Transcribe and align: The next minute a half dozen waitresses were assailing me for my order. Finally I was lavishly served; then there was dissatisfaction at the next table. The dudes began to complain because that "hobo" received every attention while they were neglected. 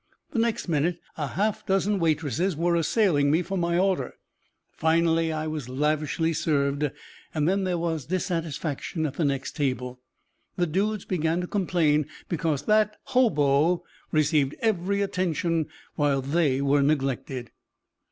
The 0.31 0.39
next 0.39 0.67
minute 0.67 0.99
a 1.15 1.27
half 1.27 1.63
dozen 1.63 1.99
waitresses 1.99 2.55
were 2.55 2.75
assailing 2.75 3.29
me 3.29 3.43
for 3.43 3.55
my 3.55 3.77
order. 3.77 4.15
Finally 4.71 5.31
I 5.31 5.45
was 5.45 5.69
lavishly 5.69 6.33
served; 6.33 6.89
then 7.35 7.63
there 7.65 7.77
was 7.77 8.07
dissatisfaction 8.07 9.05
at 9.05 9.13
the 9.17 9.25
next 9.25 9.51
table. 9.55 10.01
The 10.55 10.65
dudes 10.65 11.05
began 11.05 11.39
to 11.41 11.47
complain 11.47 12.07
because 12.29 12.63
that 12.63 12.95
"hobo" 13.13 13.83
received 14.11 14.55
every 14.61 15.03
attention 15.03 15.67
while 15.93 16.23
they 16.23 16.61
were 16.61 16.81
neglected. 16.81 17.51